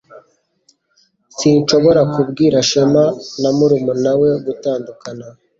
Sinshobora 1.37 2.01
kubwira 2.13 2.57
Shema 2.69 3.05
na 3.41 3.49
murumuna 3.57 4.11
we 4.19 4.29
gutandukana 4.45 5.27